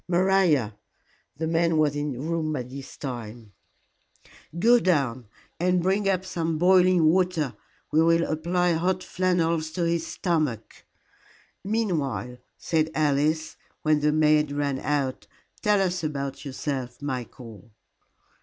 [0.07, 0.75] "Maria"
[1.37, 3.51] the maid was in the room by this time
[4.57, 5.27] "go down
[5.59, 7.55] and bring up some boiling water.
[7.91, 10.85] We will apply hot flannels to his stomach."
[11.63, 15.27] "Meanwhile," said Alice, when the maid ran out,
[15.61, 17.69] "tell us about yourself, Michael."